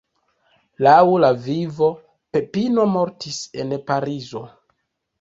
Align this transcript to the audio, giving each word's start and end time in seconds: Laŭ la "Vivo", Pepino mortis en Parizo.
Laŭ 0.87 0.93
la 1.25 1.29
"Vivo", 1.49 1.91
Pepino 2.39 2.89
mortis 2.97 3.41
en 3.63 3.81
Parizo. 3.93 4.47